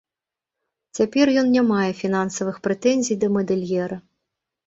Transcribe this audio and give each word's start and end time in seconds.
Цяпер 0.99 1.25
ён 1.41 1.47
не 1.57 1.63
мае 1.71 1.91
фінансавых 2.01 2.57
прэтэнзій 2.67 3.19
да 3.25 3.31
мадэльера. 3.35 3.97